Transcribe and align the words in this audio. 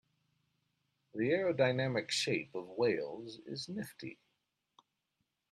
The 1.13 1.29
aerodynamic 1.29 2.09
shape 2.09 2.55
of 2.55 2.65
whales 2.69 3.37
is 3.45 3.69
nifty. 3.69 4.17